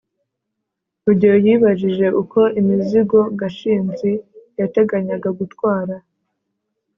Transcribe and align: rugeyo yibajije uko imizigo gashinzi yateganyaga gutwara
rugeyo 1.05 1.37
yibajije 1.45 2.07
uko 2.21 2.39
imizigo 2.59 3.19
gashinzi 3.39 4.11
yateganyaga 4.59 5.29
gutwara 5.39 5.95